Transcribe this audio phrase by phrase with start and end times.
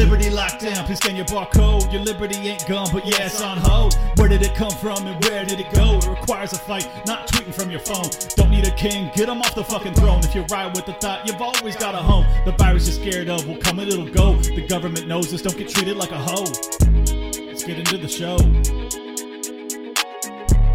[0.00, 1.92] Liberty lockdown, please scan your barcode.
[1.92, 3.92] Your liberty ain't gone, but it's on hold.
[4.16, 5.98] Where did it come from and where did it go?
[5.98, 8.08] It requires a fight, not tweeting from your phone.
[8.34, 10.24] Don't need a king, get him off the fucking throne.
[10.24, 12.24] If you ride with the thought, you've always got a home.
[12.46, 14.36] The virus you're scared of will come and it'll go.
[14.36, 16.46] The government knows this, don't get treated like a hoe.
[17.44, 18.38] Let's get into the show.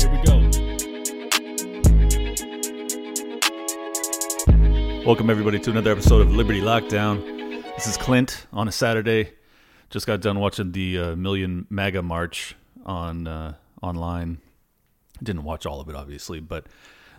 [0.01, 0.35] Here we go.
[5.03, 7.34] Welcome, everybody, to another episode of Liberty Lockdown.
[7.75, 9.33] This is Clint on a Saturday.
[9.89, 14.37] Just got done watching the uh, Million MAGA March on uh, online.
[15.21, 16.67] Didn't watch all of it, obviously, but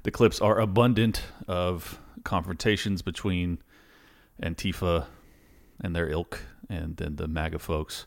[0.05, 3.59] the clips are abundant of confrontations between
[4.43, 5.05] Antifa
[5.79, 8.07] and their ilk and then the MAGA folks.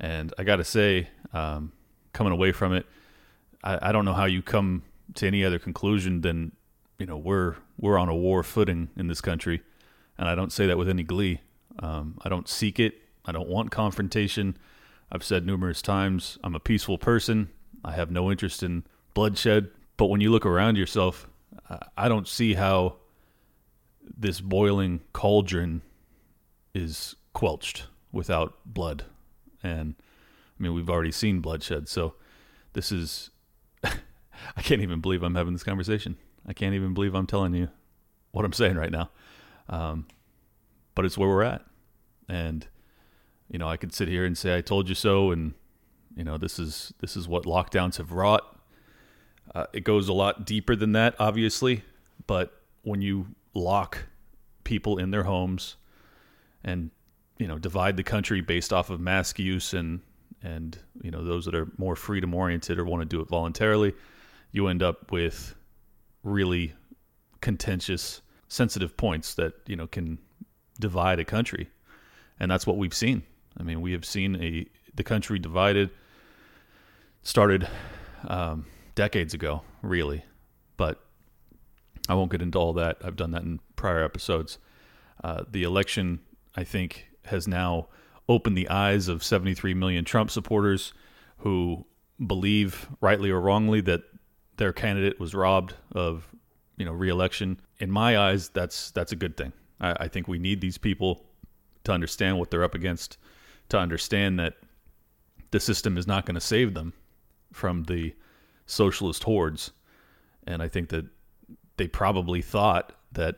[0.00, 1.72] And I got to say, um,
[2.14, 2.86] coming away from it,
[3.62, 4.82] I, I don't know how you come
[5.16, 6.52] to any other conclusion than
[6.98, 9.60] you know we're we're on a war footing in this country,
[10.16, 11.40] and I don't say that with any glee.
[11.78, 13.02] Um, I don't seek it.
[13.24, 14.56] I don't want confrontation.
[15.10, 17.50] I've said numerous times I'm a peaceful person.
[17.84, 19.70] I have no interest in bloodshed.
[19.96, 21.28] But when you look around yourself,
[21.96, 22.96] I don't see how
[24.16, 25.82] this boiling cauldron
[26.74, 29.04] is quelched without blood.
[29.62, 31.88] And I mean, we've already seen bloodshed.
[31.88, 32.14] So
[32.72, 33.30] this is,
[33.84, 36.16] I can't even believe I'm having this conversation.
[36.46, 37.68] I can't even believe I'm telling you
[38.32, 39.10] what I'm saying right now.
[39.68, 40.06] Um,
[40.96, 41.64] but it's where we're at.
[42.28, 42.66] And,
[43.48, 45.30] you know, I could sit here and say, I told you so.
[45.30, 45.54] And,
[46.16, 48.58] you know, this is, this is what lockdowns have wrought.
[49.54, 51.84] Uh, it goes a lot deeper than that, obviously.
[52.26, 54.06] But when you lock
[54.64, 55.76] people in their homes
[56.64, 56.90] and,
[57.38, 60.00] you know, divide the country based off of mask use and,
[60.42, 63.94] and, you know, those that are more freedom oriented or want to do it voluntarily,
[64.50, 65.54] you end up with
[66.22, 66.72] really
[67.40, 70.18] contentious, sensitive points that you know can
[70.76, 71.70] divide a country,
[72.38, 73.22] and that's what we've seen.
[73.58, 75.90] I mean, we have seen a the country divided.
[77.22, 77.68] Started
[78.28, 80.24] um, decades ago, really,
[80.76, 81.00] but
[82.08, 82.98] I won't get into all that.
[83.04, 84.58] I've done that in prior episodes.
[85.24, 86.20] Uh, the election,
[86.54, 87.88] I think, has now
[88.28, 90.92] opened the eyes of 73 million Trump supporters
[91.38, 91.84] who
[92.24, 94.02] believe, rightly or wrongly, that
[94.56, 96.28] their candidate was robbed of
[96.76, 97.60] you know reelection.
[97.78, 99.52] In my eyes, that's that's a good thing.
[99.80, 101.24] I, I think we need these people
[101.84, 103.18] to understand what they're up against,
[103.68, 104.54] to understand that
[105.50, 106.92] the system is not going to save them
[107.52, 108.14] from the
[108.66, 109.72] socialist hordes.
[110.46, 111.06] And I think that
[111.76, 113.36] they probably thought that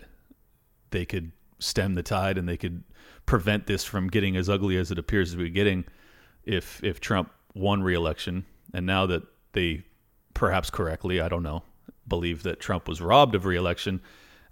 [0.91, 2.83] they could stem the tide and they could
[3.27, 5.85] prevent this from getting as ugly as it appears to be getting
[6.45, 8.45] if if Trump won re-election.
[8.73, 9.23] And now that
[9.53, 9.85] they
[10.35, 11.63] perhaps correctly, I don't know,
[12.07, 14.01] believe that Trump was robbed of reelection,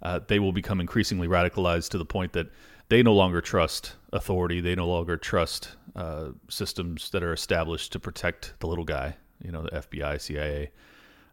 [0.01, 2.47] uh, they will become increasingly radicalized to the point that
[2.89, 4.61] they no longer trust authority.
[4.61, 9.51] They no longer trust uh, systems that are established to protect the little guy, you
[9.51, 10.71] know, the FBI, CIA,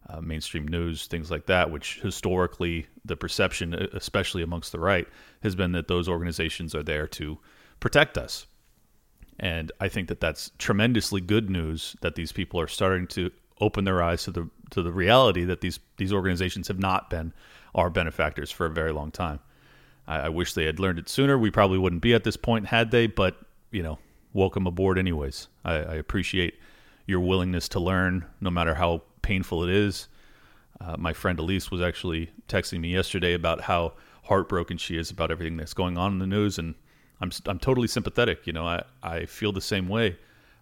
[0.08, 5.06] uh, mainstream news, things like that, which historically the perception, especially amongst the right,
[5.42, 7.38] has been that those organizations are there to
[7.80, 8.46] protect us.
[9.40, 13.30] And I think that that's tremendously good news that these people are starting to
[13.64, 17.32] open their eyes to the to the reality that these these organizations have not been
[17.74, 19.40] our benefactors for a very long time.
[20.06, 21.38] I, I wish they had learned it sooner.
[21.38, 23.36] We probably wouldn't be at this point had they, but
[23.70, 23.98] you know,
[24.32, 25.48] welcome aboard anyways.
[25.64, 26.54] I, I appreciate
[27.06, 30.08] your willingness to learn, no matter how painful it is.
[30.80, 33.94] Uh, my friend Elise was actually texting me yesterday about how
[34.24, 36.74] heartbroken she is about everything that's going on in the news, and
[37.20, 38.46] I'm I'm totally sympathetic.
[38.46, 40.18] You know, I I feel the same way.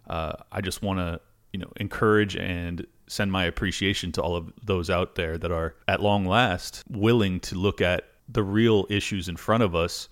[0.07, 1.19] Uh, I just want to
[1.53, 5.75] you know encourage and send my appreciation to all of those out there that are
[5.87, 10.09] at long last willing to look at the real issues in front of us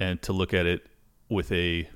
[0.00, 0.86] and to look at it
[1.28, 1.88] with a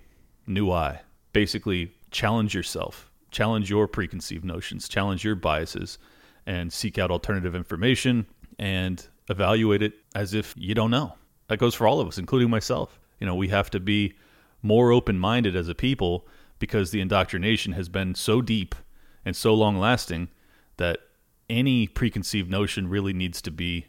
[0.46, 1.00] new eye.
[1.32, 5.98] Basically challenge yourself challenge your preconceived notions challenge your biases
[6.46, 8.24] and seek out alternative information
[8.58, 11.12] and evaluate it as if you don't know.
[11.48, 13.00] That goes for all of us including myself.
[13.18, 14.14] You know we have to be
[14.62, 16.26] more open-minded as a people
[16.58, 18.74] because the indoctrination has been so deep
[19.24, 20.28] and so long lasting
[20.76, 20.98] that
[21.48, 23.86] any preconceived notion really needs to be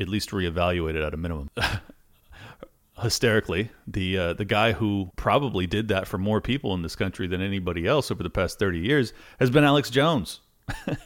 [0.00, 1.50] at least reevaluated at a minimum.
[3.02, 7.26] Hysterically, the uh, the guy who probably did that for more people in this country
[7.26, 10.40] than anybody else over the past 30 years has been Alex Jones.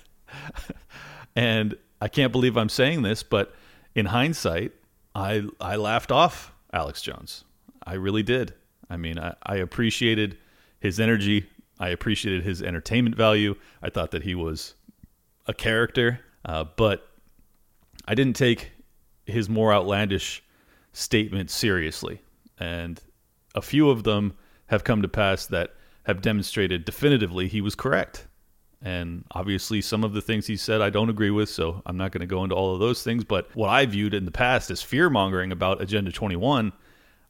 [1.37, 3.55] and I can't believe I'm saying this, but
[3.94, 4.73] in hindsight,
[5.15, 7.44] I I laughed off Alex Jones.
[7.87, 8.53] I really did.
[8.91, 10.37] I mean, I, I appreciated
[10.81, 11.47] his energy.
[11.79, 13.55] I appreciated his entertainment value.
[13.83, 14.75] I thought that he was
[15.47, 17.09] a character, uh, but
[18.07, 18.73] I didn't take
[19.27, 20.43] his more outlandish
[20.93, 22.21] statements seriously.
[22.59, 23.01] And
[23.55, 24.35] a few of them
[24.67, 28.27] have come to pass that have demonstrated definitively he was correct.
[28.81, 32.13] And obviously, some of the things he said I don't agree with, so I'm not
[32.13, 33.25] going to go into all of those things.
[33.25, 36.73] But what I viewed in the past as fear mongering about Agenda 21,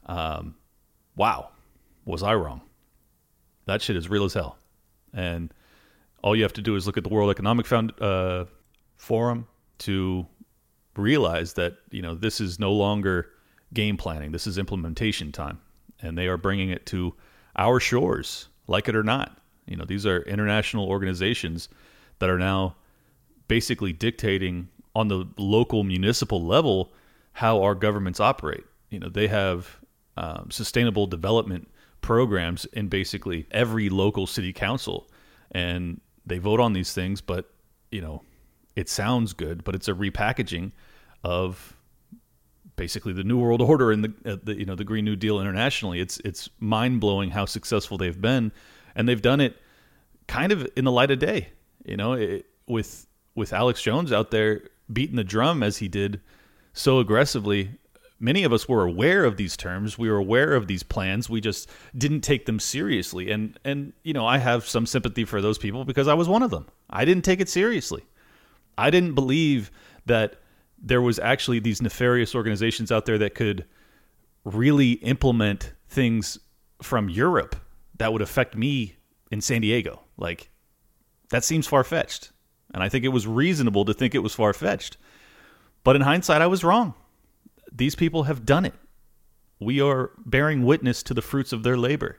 [0.06, 0.54] um,
[1.16, 1.50] wow,
[2.04, 2.60] was I wrong?
[3.68, 4.56] That shit is real as hell.
[5.12, 5.52] And
[6.22, 8.46] all you have to do is look at the World Economic Found, uh,
[8.96, 9.46] Forum
[9.80, 10.26] to
[10.96, 13.28] realize that you know this is no longer
[13.74, 14.32] game planning.
[14.32, 15.60] This is implementation time,
[16.00, 17.14] and they are bringing it to
[17.56, 19.38] our shores, like it or not.
[19.66, 21.68] You know, these are international organizations
[22.20, 22.74] that are now
[23.48, 26.94] basically dictating on the local municipal level
[27.32, 28.64] how our governments operate.
[28.88, 29.76] You know, they have
[30.16, 31.68] um, sustainable development
[32.08, 35.10] programs in basically every local city council,
[35.52, 37.20] and they vote on these things.
[37.20, 37.50] But
[37.90, 38.22] you know,
[38.74, 40.72] it sounds good, but it's a repackaging
[41.22, 41.76] of
[42.76, 45.38] basically the New World Order and the, uh, the you know the Green New Deal
[45.38, 46.00] internationally.
[46.00, 48.52] It's it's mind blowing how successful they've been,
[48.94, 49.58] and they've done it
[50.26, 51.50] kind of in the light of day.
[51.84, 56.22] You know, it, with with Alex Jones out there beating the drum as he did
[56.72, 57.72] so aggressively.
[58.20, 59.96] Many of us were aware of these terms.
[59.96, 61.30] We were aware of these plans.
[61.30, 63.30] We just didn't take them seriously.
[63.30, 66.42] And and you know, I have some sympathy for those people because I was one
[66.42, 66.66] of them.
[66.90, 68.04] I didn't take it seriously.
[68.76, 69.70] I didn't believe
[70.06, 70.36] that
[70.80, 73.64] there was actually these nefarious organizations out there that could
[74.44, 76.38] really implement things
[76.82, 77.56] from Europe
[77.98, 78.96] that would affect me
[79.30, 80.00] in San Diego.
[80.16, 80.50] Like
[81.30, 82.32] that seems far fetched.
[82.74, 84.96] And I think it was reasonable to think it was far fetched.
[85.84, 86.94] But in hindsight, I was wrong.
[87.72, 88.74] These people have done it.
[89.60, 92.18] We are bearing witness to the fruits of their labor.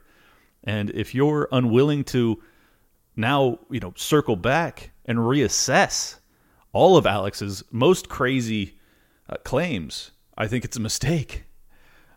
[0.64, 2.42] And if you're unwilling to
[3.16, 6.20] now, you know, circle back and reassess
[6.74, 8.78] all of Alex's most crazy
[9.30, 11.46] uh, claims, I think it's a mistake.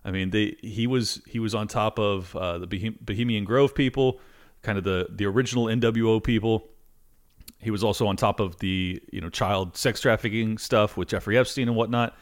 [0.04, 4.20] I mean, they, he was he was on top of uh, the Bohemian Grove people,
[4.62, 6.68] kind of the the original NWO people.
[7.58, 11.38] He was also on top of the you know child sex trafficking stuff with Jeffrey
[11.38, 12.16] Epstein and whatnot.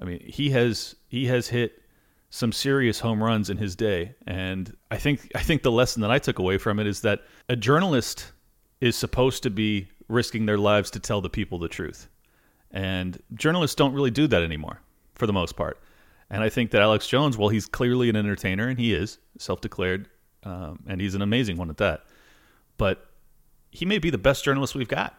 [0.00, 1.82] I mean, he has he has hit
[2.30, 6.10] some serious home runs in his day, and I think I think the lesson that
[6.10, 8.32] I took away from it is that a journalist
[8.80, 12.08] is supposed to be risking their lives to tell the people the truth.
[12.70, 14.80] And journalists don't really do that anymore,
[15.14, 15.78] for the most part.
[16.30, 19.60] And I think that Alex Jones, well, he's clearly an entertainer, and he is self
[19.60, 20.08] declared,
[20.44, 22.04] um, and he's an amazing one at that.
[22.76, 23.06] But
[23.70, 25.18] he may be the best journalist we've got.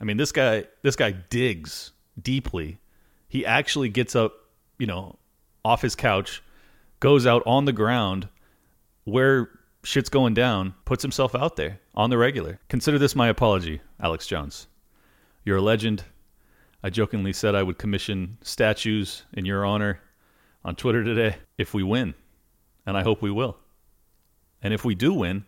[0.00, 2.78] I mean, this guy, this guy digs deeply.
[3.28, 4.32] He actually gets up,
[4.78, 5.18] you know,
[5.64, 6.42] off his couch,
[7.00, 8.28] goes out on the ground
[9.04, 9.50] where
[9.84, 12.58] shit's going down, puts himself out there on the regular.
[12.68, 14.66] Consider this my apology, Alex Jones.
[15.44, 16.04] You're a legend.
[16.82, 20.00] I jokingly said I would commission statues in your honor
[20.64, 22.14] on Twitter today if we win,
[22.86, 23.56] and I hope we will.
[24.62, 25.44] And if we do win,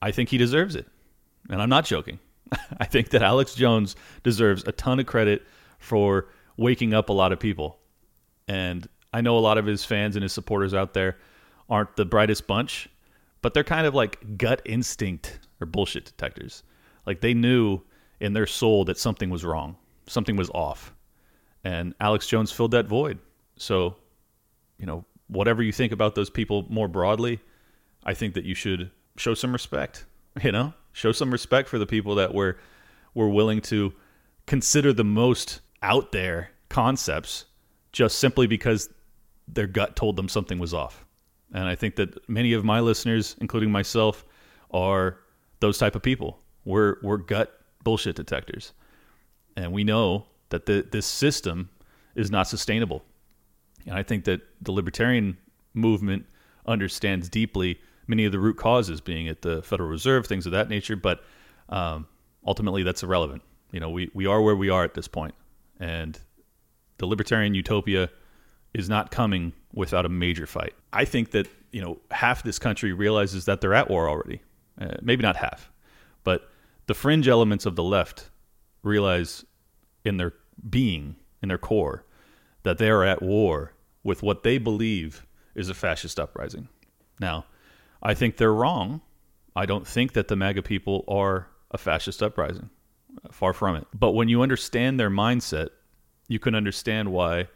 [0.00, 0.86] I think he deserves it.
[1.48, 2.18] And I'm not joking.
[2.78, 5.42] I think that Alex Jones deserves a ton of credit
[5.78, 7.78] for waking up a lot of people.
[8.48, 11.18] And I know a lot of his fans and his supporters out there
[11.68, 12.88] aren't the brightest bunch,
[13.42, 16.62] but they're kind of like gut instinct or bullshit detectors.
[17.06, 17.80] Like they knew
[18.20, 20.94] in their soul that something was wrong, something was off.
[21.62, 23.18] And Alex Jones filled that void.
[23.56, 23.96] So,
[24.78, 27.40] you know, whatever you think about those people more broadly,
[28.04, 30.04] I think that you should show some respect,
[30.42, 30.74] you know?
[30.92, 32.56] Show some respect for the people that were
[33.14, 33.92] were willing to
[34.46, 37.44] consider the most out there concepts
[37.92, 38.88] just simply because
[39.46, 41.04] their gut told them something was off.
[41.52, 44.24] And I think that many of my listeners, including myself,
[44.72, 45.18] are
[45.60, 46.40] those type of people.
[46.64, 48.72] We're we're gut bullshit detectors,
[49.56, 51.68] and we know that the, this system
[52.14, 53.04] is not sustainable.
[53.86, 55.36] And I think that the libertarian
[55.74, 56.24] movement
[56.66, 60.68] understands deeply many of the root causes, being at the Federal Reserve, things of that
[60.68, 60.96] nature.
[60.96, 61.22] But
[61.68, 62.06] um,
[62.46, 63.42] ultimately, that's irrelevant.
[63.70, 65.34] You know, we we are where we are at this point,
[65.84, 66.18] and
[66.96, 68.08] the libertarian utopia
[68.72, 70.72] is not coming without a major fight.
[70.92, 74.40] I think that you know half this country realizes that they're at war already.
[74.80, 75.70] Uh, maybe not half,
[76.24, 76.50] but
[76.86, 78.30] the fringe elements of the left
[78.82, 79.44] realize
[80.04, 80.32] in their
[80.68, 82.04] being, in their core,
[82.64, 83.72] that they are at war
[84.02, 86.68] with what they believe is a fascist uprising.
[87.20, 87.44] Now,
[88.02, 89.00] I think they're wrong.
[89.54, 92.70] I don't think that the MAGA people are a fascist uprising.
[93.30, 93.86] Far from it.
[93.94, 95.68] But when you understand their mindset,
[96.28, 97.48] you can understand why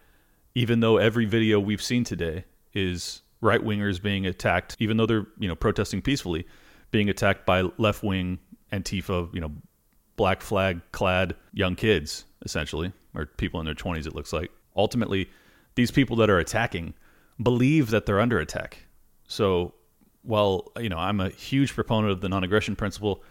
[0.55, 5.27] even though every video we've seen today is right wingers being attacked, even though they're
[5.39, 6.47] you know protesting peacefully,
[6.91, 8.39] being attacked by left wing
[8.73, 9.53] Antifa, you know,
[10.17, 14.07] black flag clad young kids, essentially, or people in their twenties.
[14.07, 15.31] It looks like ultimately
[15.75, 16.95] these people that are attacking
[17.43, 18.85] believe that they're under attack.
[19.29, 19.75] So
[20.23, 23.23] while you know I'm a huge proponent of the non-aggression principle,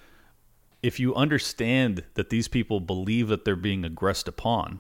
[0.87, 4.79] if you understand that these people believe that they're being aggressed upon,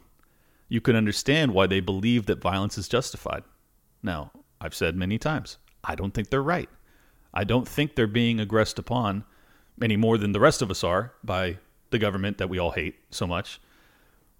[0.69, 3.43] you can understand why they believe that violence is justified.
[4.01, 6.69] Now, I've said many times, I don't think they're right.
[7.33, 9.25] I don't think they're being aggressed upon
[9.81, 11.57] any more than the rest of us are by
[11.89, 13.59] the government that we all hate so much.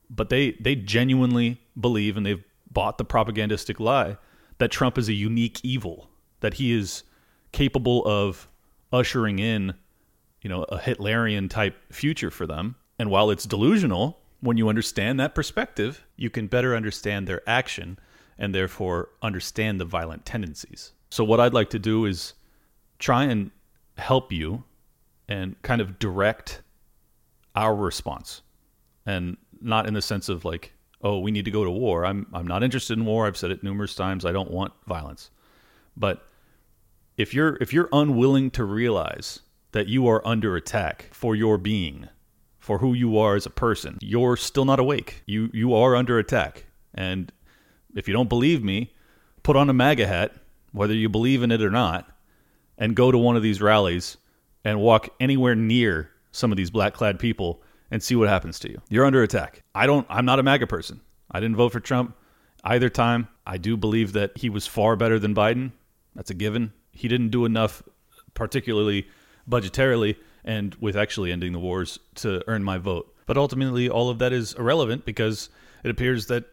[0.10, 4.16] But they they genuinely believe and they've bought the propagandistic lie
[4.60, 6.10] that Trump is a unique evil,
[6.40, 7.04] that he is
[7.52, 8.48] capable of
[8.94, 9.74] ushering in,
[10.48, 12.78] you know, a Hitlerian type future for them.
[12.98, 18.00] And while it's delusional, when you understand that perspective, you can better understand their action
[18.38, 20.94] and therefore understand the violent tendencies.
[21.10, 22.34] So what I'd like to do is
[22.98, 23.52] try and
[23.98, 24.64] help you
[25.28, 26.62] and kind of direct
[27.54, 28.42] our response.
[29.06, 32.06] And not in the sense of like, oh, we need to go to war.
[32.06, 33.28] I'm I'm not interested in war.
[33.28, 34.24] I've said it numerous times.
[34.24, 35.30] I don't want violence.
[35.98, 36.26] But
[37.18, 42.08] if you're if you're unwilling to realize that you are under attack for your being,
[42.58, 45.24] for who you are as a person, you're still not awake.
[45.26, 46.66] You you are under attack.
[46.94, 47.32] And
[47.96, 48.94] if you don't believe me,
[49.44, 50.34] put on a MAGA hat,
[50.72, 52.10] whether you believe in it or not,
[52.78, 54.18] and go to one of these rallies
[54.64, 58.70] and walk anywhere near some of these black clad people and see what happens to
[58.70, 58.82] you.
[58.90, 59.64] You're under attack.
[59.74, 61.02] I don't I'm not a MAGA person.
[61.32, 62.16] I didn't vote for Trump
[62.64, 63.28] either time.
[63.46, 65.72] I do believe that he was far better than Biden.
[66.16, 66.74] That's a given.
[66.92, 67.84] He didn't do enough
[68.34, 69.08] particularly
[69.50, 73.14] budgetarily and with actually ending the wars to earn my vote.
[73.26, 75.50] But ultimately all of that is irrelevant because
[75.84, 76.46] it appears that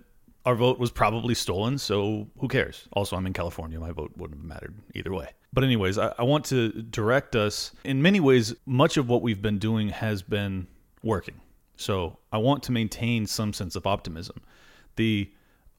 [0.44, 2.86] our vote was probably stolen, so who cares?
[2.92, 3.80] Also, I'm in California.
[3.80, 5.30] My vote wouldn't have mattered either way.
[5.52, 7.72] But, anyways, I, I, want to direct us.
[7.84, 10.66] In many ways, much of what we've been doing has been
[11.02, 11.40] working.
[11.76, 14.42] So, I want to maintain some sense of optimism.
[14.96, 15.30] The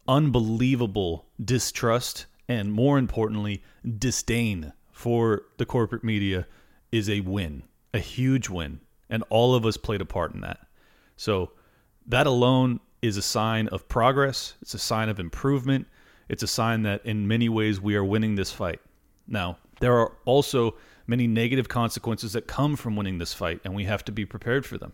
[0.07, 3.63] unbelievable distrust and, more importantly,
[3.97, 6.47] disdain for the corporate media
[6.95, 8.79] is a win, a huge win.
[9.09, 10.59] And all of us played a part in that.
[11.15, 11.51] So,
[12.07, 14.55] that alone is a sign of progress.
[14.61, 15.87] It's a sign of improvement.
[16.27, 18.79] It's a sign that in many ways we are winning this fight.
[19.27, 20.75] Now, there are also
[21.07, 24.65] many negative consequences that come from winning this fight, and we have to be prepared
[24.65, 24.93] for them.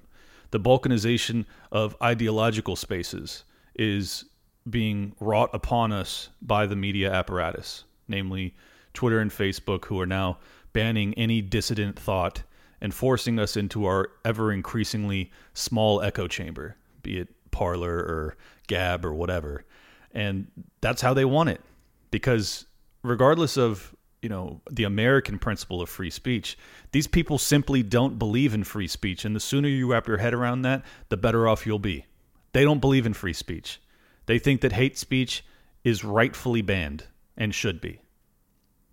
[0.51, 4.25] The balkanization of ideological spaces is
[4.69, 8.55] being wrought upon us by the media apparatus, namely
[8.93, 10.37] Twitter and Facebook, who are now
[10.73, 12.43] banning any dissident thought
[12.81, 18.37] and forcing us into our ever increasingly small echo chamber, be it Parler or
[18.67, 19.65] Gab or whatever.
[20.13, 20.47] And
[20.81, 21.61] that's how they want it.
[22.09, 22.65] Because
[23.03, 26.57] regardless of, you know, the American principle of free speech,
[26.91, 29.25] these people simply don't believe in free speech.
[29.25, 32.05] And the sooner you wrap your head around that, the better off you'll be.
[32.53, 33.79] They don't believe in free speech.
[34.25, 35.45] They think that hate speech
[35.83, 37.05] is rightfully banned
[37.37, 38.01] and should be.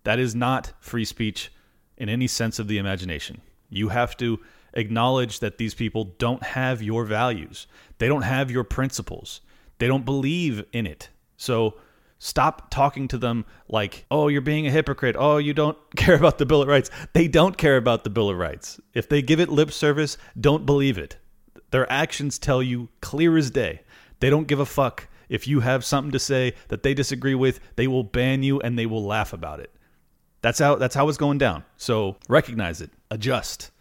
[0.03, 1.51] That is not free speech
[1.99, 3.41] in any sense of the imagination.
[3.69, 4.39] You have to
[4.73, 7.67] acknowledge that these people don't have your values.
[7.97, 9.41] They don't have your principles.
[9.77, 11.09] They don't believe in it.
[11.37, 11.75] So
[12.19, 15.15] stop talking to them like, oh, you're being a hypocrite.
[15.17, 16.89] Oh, you don't care about the Bill of Rights.
[17.13, 18.79] They don't care about the Bill of Rights.
[18.93, 21.17] If they give it lip service, don't believe it.
[21.71, 23.81] Their actions tell you clear as day.
[24.19, 25.07] They don't give a fuck.
[25.29, 28.77] If you have something to say that they disagree with, they will ban you and
[28.77, 29.71] they will laugh about it.
[30.41, 31.63] That's how that's how it's going down.
[31.77, 33.71] So recognize it, adjust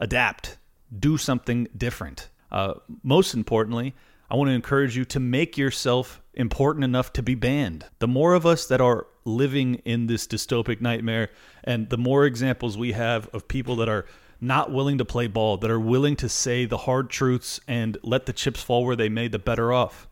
[0.00, 0.56] adapt,
[0.98, 2.30] do something different.
[2.50, 3.94] Uh, most importantly,
[4.30, 7.84] I want to encourage you to make yourself important enough to be banned.
[7.98, 11.28] The more of us that are living in this dystopic nightmare,
[11.62, 14.06] and the more examples we have of people that are
[14.40, 18.26] not willing to play ball, that are willing to say the hard truths and let
[18.26, 20.08] the chips fall where they may, the better off.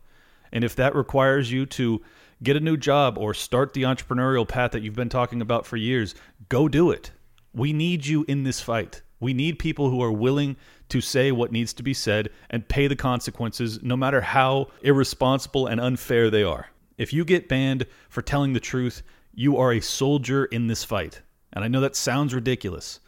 [0.51, 2.01] And if that requires you to
[2.41, 5.77] get a new job or start the entrepreneurial path that you've been talking about for
[5.77, 6.15] years,
[6.47, 7.11] go do it.
[7.53, 9.01] We need you in this fight.
[9.19, 10.55] We need people who are willing
[10.89, 15.67] to say what needs to be said and pay the consequences, no matter how irresponsible
[15.67, 16.67] and unfair they are.
[16.97, 19.03] If you get banned for telling the truth,
[19.33, 21.21] you are a soldier in this fight.
[21.53, 22.99] And I know that sounds ridiculous,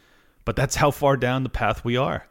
[0.44, 2.28] but that's how far down the path we are.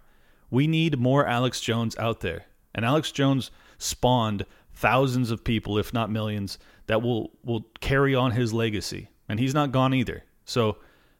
[0.50, 2.46] We need more Alex Jones out there.
[2.74, 4.46] And Alex Jones spawned
[4.82, 6.58] thousands of people, if not millions,
[6.88, 9.10] that will, will carry on his legacy.
[9.30, 10.24] And he's not gone either.
[10.44, 10.78] So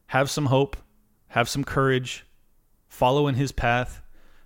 [0.08, 0.76] have some hope,
[1.28, 2.26] have some courage,
[2.90, 4.02] follow in his path.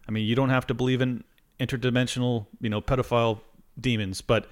[0.08, 1.24] I mean, you don't have to believe in
[1.62, 3.40] interdimensional, you know, pedophile
[3.80, 4.48] demons, but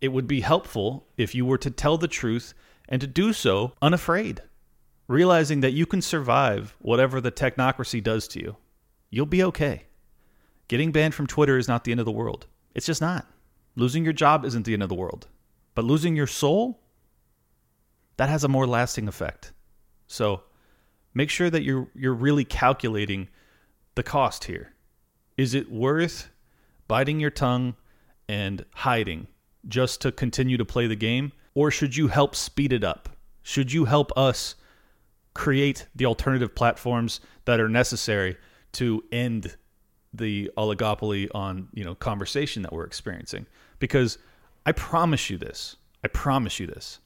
[0.00, 2.54] it would be helpful if you were to tell the truth
[2.88, 4.40] and to do so unafraid,
[5.08, 8.56] realizing that you can survive whatever the technocracy does to you.
[9.10, 9.86] You'll be okay.
[10.68, 12.46] Getting banned from Twitter is not the end of the world.
[12.72, 13.26] It's just not.
[13.76, 15.28] Losing your job isn't the end of the world.
[15.74, 16.80] But losing your soul,
[18.16, 19.52] that has a more lasting effect.
[20.06, 20.42] So
[21.14, 23.28] make sure that you're you're really calculating
[23.94, 24.74] the cost here.
[25.36, 26.30] Is it worth
[26.88, 27.76] biting your tongue
[28.28, 29.26] and hiding
[29.68, 33.08] just to continue to play the game or should you help speed it up?
[33.42, 34.54] Should you help us
[35.34, 38.36] create the alternative platforms that are necessary
[38.72, 39.56] to end
[40.12, 43.46] the oligopoly on, you know, conversation that we're experiencing?
[43.78, 44.18] Because
[44.66, 45.76] I promise you this.
[46.04, 46.98] I promise you this.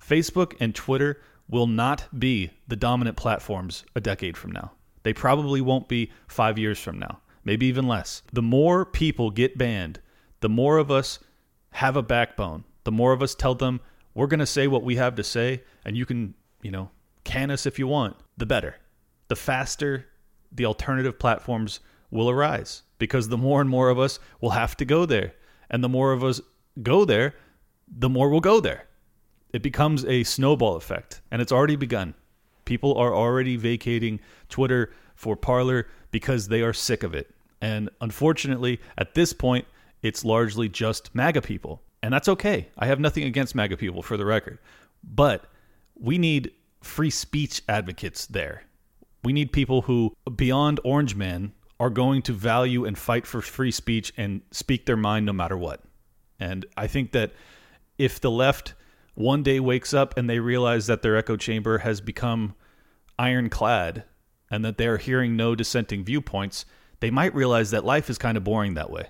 [0.00, 4.72] Facebook and Twitter will not be the dominant platforms a decade from now.
[5.02, 8.22] They probably won't be five years from now, maybe even less.
[8.32, 10.00] The more people get banned,
[10.40, 11.18] the more of us
[11.70, 12.64] have a backbone.
[12.84, 13.80] The more of us tell them,
[14.14, 16.90] we're going to say what we have to say, and you can, you know,
[17.24, 18.76] can us if you want, the better.
[19.28, 20.06] The faster
[20.54, 21.80] the alternative platforms
[22.12, 25.32] will arise because the more and more of us will have to go there.
[25.68, 26.40] And the more of us
[26.80, 27.34] go there,
[27.88, 28.86] the more we'll go there.
[29.52, 32.14] It becomes a snowball effect, and it's already begun.
[32.64, 37.34] People are already vacating Twitter for Parler because they are sick of it.
[37.60, 39.66] And unfortunately, at this point,
[40.02, 41.82] it's largely just MAGA people.
[42.02, 42.68] And that's okay.
[42.78, 44.58] I have nothing against MAGA people for the record.
[45.04, 45.44] But
[45.94, 46.52] we need
[46.82, 48.64] free speech advocates there.
[49.22, 53.72] We need people who, beyond Orange Man, are going to value and fight for free
[53.72, 55.80] speech and speak their mind no matter what.
[56.38, 57.32] And I think that
[57.98, 58.74] if the left
[59.14, 62.54] one day wakes up and they realize that their echo chamber has become
[63.18, 64.04] ironclad
[64.48, 66.66] and that they're hearing no dissenting viewpoints,
[67.00, 69.08] they might realize that life is kind of boring that way.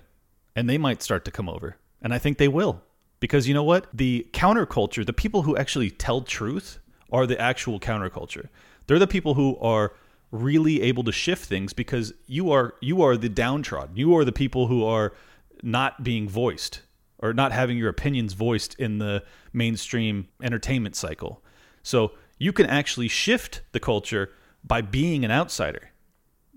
[0.55, 1.77] And they might start to come over.
[2.01, 2.81] And I think they will.
[3.19, 3.85] Because you know what?
[3.93, 6.79] The counterculture, the people who actually tell truth,
[7.11, 8.49] are the actual counterculture.
[8.87, 9.93] They're the people who are
[10.33, 13.95] really able to shift things because you are you are the downtrodden.
[13.95, 15.13] You are the people who are
[15.61, 16.81] not being voiced
[17.19, 19.23] or not having your opinions voiced in the
[19.53, 21.43] mainstream entertainment cycle.
[21.83, 24.31] So you can actually shift the culture
[24.63, 25.91] by being an outsider.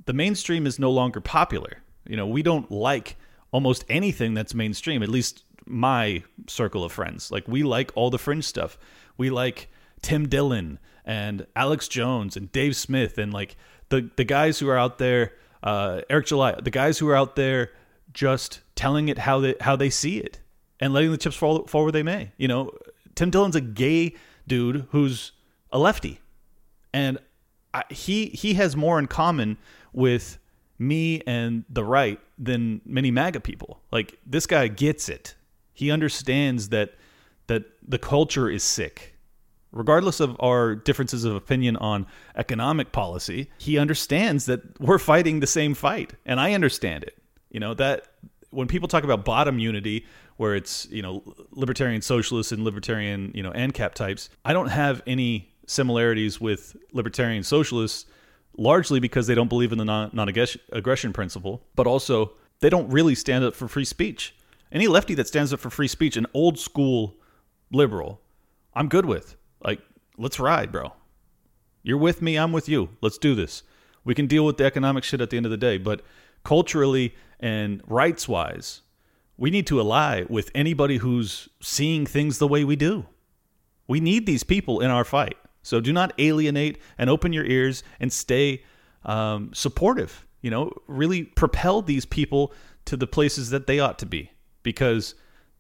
[0.06, 1.82] The mainstream is no longer popular.
[2.08, 3.16] You know, we don't like
[3.52, 7.30] almost anything that's mainstream, at least my circle of friends.
[7.30, 8.78] Like we like all the fringe stuff.
[9.18, 9.68] We like
[10.00, 13.56] Tim Dillon and Alex Jones and Dave Smith and like
[13.88, 17.36] the the guys who are out there, uh, Eric July, the guys who are out
[17.36, 17.70] there
[18.12, 20.40] just telling it how they how they see it
[20.80, 22.32] and letting the chips fall, fall where they may.
[22.36, 22.72] You know,
[23.14, 24.14] Tim Dillon's a gay
[24.46, 25.32] dude who's
[25.72, 26.20] a lefty,
[26.92, 27.18] and
[27.72, 29.58] I, he he has more in common
[29.92, 30.38] with
[30.78, 33.80] me and the right than many MAGA people.
[33.90, 35.34] Like this guy gets it.
[35.72, 36.94] He understands that
[37.46, 39.15] that the culture is sick.
[39.72, 45.46] Regardless of our differences of opinion on economic policy, he understands that we're fighting the
[45.46, 47.18] same fight, and I understand it.
[47.50, 48.06] You know that
[48.50, 53.42] when people talk about bottom unity, where it's you know libertarian socialists and libertarian you
[53.42, 58.06] know ANCAP types, I don't have any similarities with libertarian socialists,
[58.56, 60.28] largely because they don't believe in the non
[60.72, 64.34] aggression principle, but also they don't really stand up for free speech.
[64.72, 67.16] Any lefty that stands up for free speech, an old school
[67.70, 68.20] liberal,
[68.74, 69.36] I'm good with.
[70.18, 70.92] Let's ride, bro.
[71.82, 72.90] You're with me, I'm with you.
[73.00, 73.62] Let's do this.
[74.04, 76.02] We can deal with the economic shit at the end of the day, but
[76.44, 78.82] culturally and rights wise,
[79.36, 83.06] we need to ally with anybody who's seeing things the way we do.
[83.86, 85.36] We need these people in our fight.
[85.62, 88.62] So do not alienate and open your ears and stay
[89.04, 90.26] um, supportive.
[90.40, 92.52] You know, really propel these people
[92.86, 94.30] to the places that they ought to be.
[94.62, 95.14] Because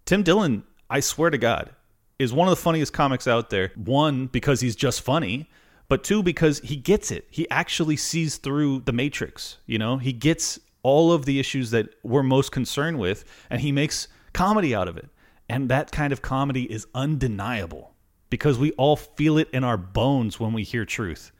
[0.04, 1.74] Tim Dillon, I swear to God,
[2.18, 3.72] is one of the funniest comics out there.
[3.76, 5.48] One, because he's just funny,
[5.88, 7.26] but two, because he gets it.
[7.30, 9.58] He actually sees through the matrix.
[9.66, 13.72] You know, he gets all of the issues that we're most concerned with, and he
[13.72, 15.08] makes comedy out of it.
[15.48, 17.94] And that kind of comedy is undeniable
[18.30, 21.30] because we all feel it in our bones when we hear truth.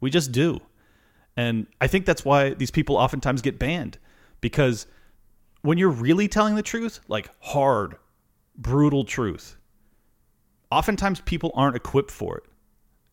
[0.00, 0.60] We just do.
[1.36, 3.98] And I think that's why these people oftentimes get banned
[4.40, 4.86] because
[5.62, 7.96] when you're really telling the truth, like hard,
[8.56, 9.56] brutal truth,
[10.74, 12.44] oftentimes people aren't equipped for it.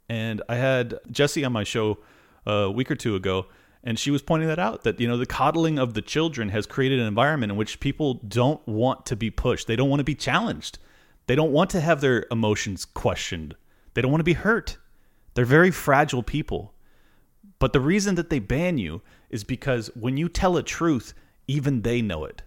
[0.09, 1.99] And I had Jesse on my show
[2.45, 3.45] a week or two ago,
[3.83, 6.65] and she was pointing that out that you know the coddling of the children has
[6.65, 9.67] created an environment in which people don't want to be pushed.
[9.67, 10.79] They don't want to be challenged.
[11.27, 13.55] They don't want to have their emotions questioned.
[13.93, 14.77] They don't want to be hurt.
[15.33, 16.73] They're very fragile people.
[17.59, 21.13] But the reason that they ban you is because when you tell a truth
[21.51, 22.41] even they know it.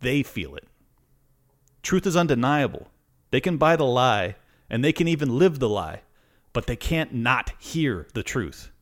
[0.00, 0.66] They feel it.
[1.82, 2.88] Truth is undeniable.
[3.30, 4.36] They can buy the lie
[4.72, 6.02] and they can even live the lie
[6.52, 8.72] but they can't not hear the truth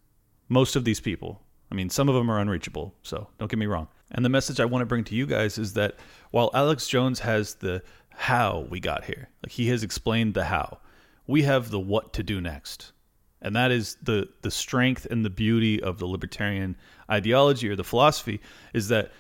[0.49, 3.67] most of these people I mean, some of them are unreachable, so don't get me
[3.67, 3.89] wrong.
[4.11, 5.97] And the message I want to bring to you guys is that
[6.33, 10.79] while Alex Jones has the how we got here, like he has explained the how,
[11.27, 12.93] we have the what to do next.
[13.41, 16.77] And that is the the strength and the beauty of the libertarian
[17.11, 18.41] ideology or the philosophy
[18.75, 19.13] is that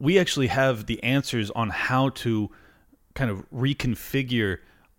[0.00, 2.50] we actually have the answers on how to
[3.14, 4.58] kind of reconfigure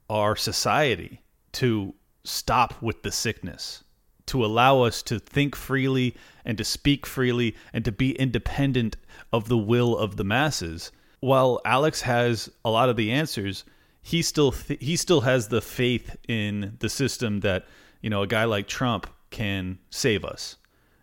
[0.10, 1.22] our society
[1.54, 1.94] to
[2.24, 3.84] stop with the sickness,
[4.28, 8.98] to allow us to think freely and to speak freely and to be independent
[9.32, 10.92] of the will of the masses.
[11.20, 13.66] While Alex has a lot of the answers,
[14.02, 17.66] he still th- he still has the faith in the system that
[18.02, 20.56] you know a guy like Trump can save us.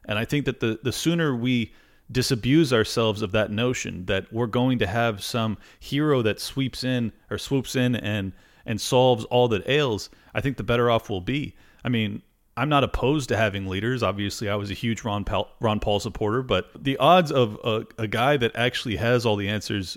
[0.07, 1.73] And I think that the the sooner we
[2.11, 7.13] disabuse ourselves of that notion that we're going to have some hero that sweeps in
[7.31, 8.33] or swoops in and
[8.67, 11.55] and solves all that ails, I think the better off we'll be.
[11.85, 12.23] I mean,
[12.57, 14.03] I'm not opposed to having leaders.
[14.03, 17.85] Obviously, I was a huge Ron Paul, Ron Paul supporter, but the odds of a,
[17.99, 19.97] a guy that actually has all the answers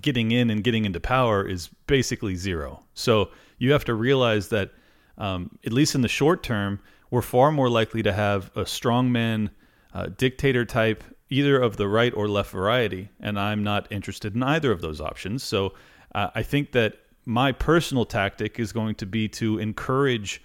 [0.00, 2.84] getting in and getting into power is basically zero.
[2.94, 4.70] So you have to realize that,
[5.18, 9.50] um, at least in the short term, we're far more likely to have a strongman,
[9.92, 13.08] uh, dictator type, either of the right or left variety.
[13.18, 15.42] And I'm not interested in either of those options.
[15.42, 15.74] So
[16.14, 16.94] uh, I think that
[17.30, 20.42] my personal tactic is going to be to encourage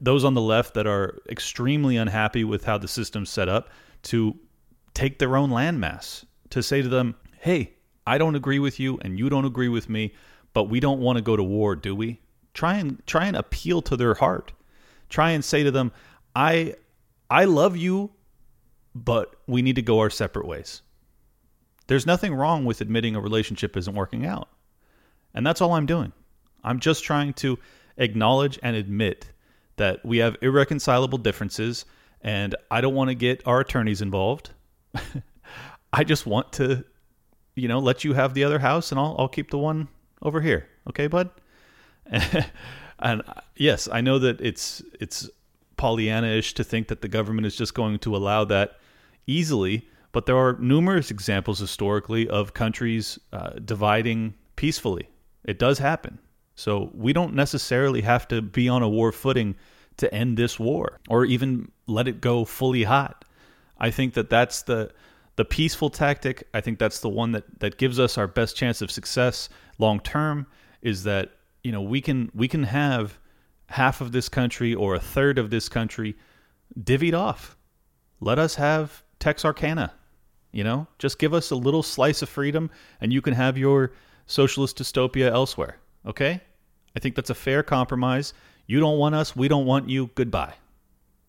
[0.00, 3.70] those on the left that are extremely unhappy with how the system's set up
[4.02, 4.36] to
[4.94, 7.72] take their own landmass, to say to them, hey,
[8.04, 10.12] I don't agree with you and you don't agree with me,
[10.54, 12.20] but we don't want to go to war, do we?
[12.52, 14.50] Try and try and appeal to their heart.
[15.08, 15.92] Try and say to them,
[16.34, 16.74] I
[17.30, 18.10] I love you,
[18.92, 20.82] but we need to go our separate ways.
[21.86, 24.48] There's nothing wrong with admitting a relationship isn't working out.
[25.34, 26.12] And that's all I'm doing.
[26.64, 27.58] I'm just trying to
[27.96, 29.30] acknowledge and admit
[29.76, 31.84] that we have irreconcilable differences
[32.20, 34.50] and I don't want to get our attorneys involved.
[35.92, 36.84] I just want to
[37.58, 39.88] you know, let you have the other house and I'll I'll keep the one
[40.22, 40.68] over here.
[40.88, 41.30] Okay, bud?
[42.98, 43.22] and
[43.56, 45.28] yes, I know that it's it's
[45.76, 48.78] Pollyanna-ish to think that the government is just going to allow that
[49.26, 55.08] easily, but there are numerous examples historically of countries uh, dividing peacefully.
[55.44, 56.18] It does happen.
[56.54, 59.54] So we don't necessarily have to be on a war footing
[59.98, 63.24] to end this war or even let it go fully hot.
[63.78, 64.90] I think that that's the
[65.36, 68.82] the peaceful tactic, I think that's the one that, that gives us our best chance
[68.82, 69.48] of success
[69.78, 70.48] long term.
[70.82, 71.30] Is that
[71.62, 73.18] you know we can we can have
[73.66, 76.16] half of this country or a third of this country
[76.76, 77.56] divvied off.
[78.20, 79.92] Let us have Texarkana.
[80.50, 82.68] You know, just give us a little slice of freedom,
[83.00, 83.92] and you can have your
[84.28, 85.78] socialist dystopia elsewhere.
[86.06, 86.40] Okay,
[86.94, 88.32] I think that's a fair compromise.
[88.66, 90.10] You don't want us, we don't want you.
[90.14, 90.54] Goodbye.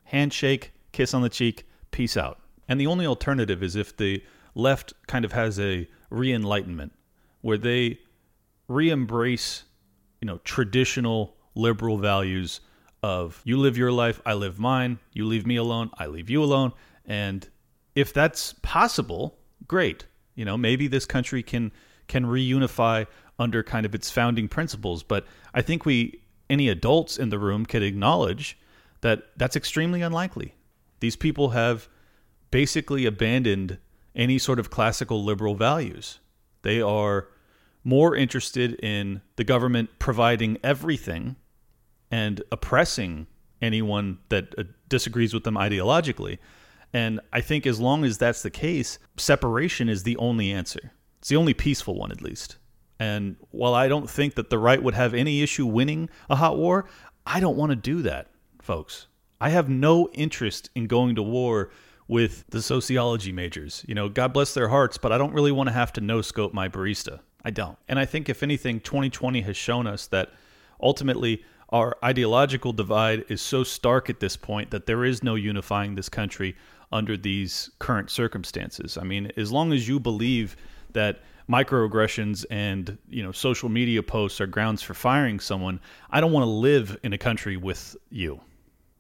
[0.04, 2.40] Handshake, kiss on the cheek, peace out.
[2.68, 6.92] And the only alternative is if the left kind of has a re-enlightenment
[7.42, 8.00] where they
[8.68, 9.64] re-embrace,
[10.22, 12.62] you know, traditional liberal values
[13.02, 16.44] of you live your life, I live mine, you leave me alone, I leave you
[16.44, 16.74] alone.
[17.06, 17.48] And
[17.96, 20.06] if that's possible, great.
[20.36, 21.72] You know, maybe this country can
[22.10, 23.08] can reunify
[23.40, 27.66] under kind of its founding principles, but I think we any adults in the room
[27.66, 28.58] can acknowledge
[29.02, 30.56] that that's extremely unlikely.
[31.00, 31.88] These people have
[32.52, 33.78] basically abandoned
[34.16, 36.20] any sort of classical liberal values.
[36.64, 37.28] They are
[37.84, 41.38] more interested in the government providing everything
[42.12, 43.28] and oppressing
[43.62, 46.40] anyone that uh, disagrees with them ideologically.
[46.92, 50.92] And I think as long as that's the case, separation is the only answer.
[51.20, 52.58] It's the only peaceful one, at least.
[53.00, 56.58] And while I don't think that the right would have any issue winning a hot
[56.58, 56.86] war,
[57.26, 58.28] I don't want to do that,
[58.62, 59.08] folks.
[59.40, 61.72] I have no interest in going to war
[62.08, 63.86] with the sociology majors.
[63.88, 66.22] You know, God bless their hearts, but I don't really want to have to no
[66.22, 67.20] scope my barista.
[67.46, 67.78] I don't.
[67.88, 70.32] And I think if anything, 2020 has shown us that
[70.82, 75.96] ultimately our ideological divide is so stark at this point that there is no unifying
[75.96, 76.56] this country
[76.92, 78.98] under these current circumstances.
[78.98, 80.58] I mean, as long as you believe
[80.94, 86.32] that microaggressions and you know social media posts are grounds for firing someone, I don't
[86.32, 88.40] want to live in a country with you.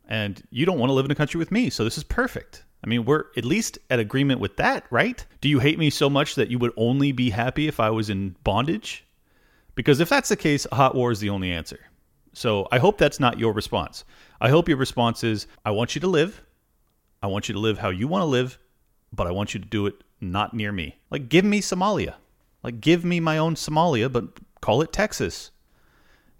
[0.07, 2.63] And you don't want to live in a country with me, so this is perfect.
[2.83, 5.23] I mean, we're at least at agreement with that, right?
[5.41, 8.09] Do you hate me so much that you would only be happy if I was
[8.09, 9.05] in bondage?
[9.75, 11.79] Because if that's the case, hot war is the only answer.
[12.33, 14.03] So I hope that's not your response.
[14.41, 16.41] I hope your response is I want you to live.
[17.21, 18.57] I want you to live how you want to live,
[19.11, 20.99] but I want you to do it not near me.
[21.09, 22.15] Like, give me Somalia.
[22.63, 25.51] Like, give me my own Somalia, but call it Texas.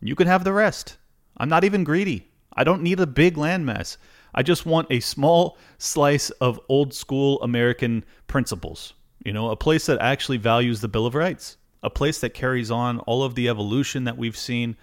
[0.02, 0.98] You can have the rest.
[1.38, 2.28] I'm not even greedy.
[2.54, 3.98] I don't need a big landmass.
[4.34, 8.94] I just want a small slice of old school American principles.
[9.24, 12.72] You know, a place that actually values the Bill of Rights, a place that carries
[12.72, 14.78] on all of the evolution that we've seen,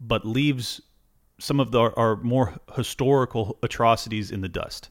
[0.00, 0.80] but leaves
[1.38, 4.90] some of the, our more historical atrocities in the dust.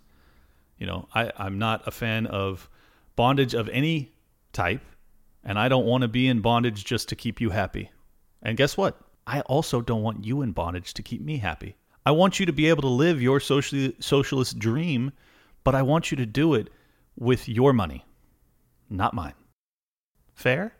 [0.77, 2.69] You know, I, I'm not a fan of
[3.15, 4.12] bondage of any
[4.54, 4.82] type,
[5.43, 7.91] and I don't want to be in bondage just to keep you happy.
[8.41, 9.00] And guess what?
[9.28, 11.76] I also don't want you in bondage to keep me happy.
[12.06, 15.12] I want you to be able to live your socialist dream,
[15.63, 16.69] but I want you to do it
[17.15, 18.04] with your money,
[18.89, 19.36] not mine.
[20.34, 20.74] Fair?